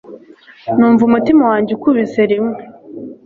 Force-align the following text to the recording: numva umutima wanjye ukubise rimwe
numva 0.77 1.01
umutima 1.05 1.41
wanjye 1.51 1.71
ukubise 1.73 2.21
rimwe 2.31 2.61